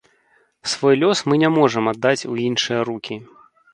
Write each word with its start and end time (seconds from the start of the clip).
Свой 0.71 0.95
лёс 1.03 1.19
мы 1.29 1.37
не 1.43 1.49
можам 1.57 1.91
аддаць 1.93 2.27
у 2.33 2.39
іншыя 2.47 2.79
рукі. 2.91 3.15